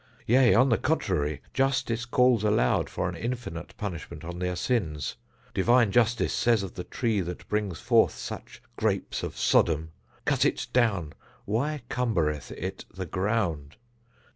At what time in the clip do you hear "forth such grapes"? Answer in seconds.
7.79-9.21